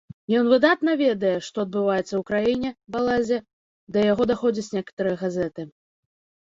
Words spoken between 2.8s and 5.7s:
балазе, да яго даходзяць некаторыя газеты.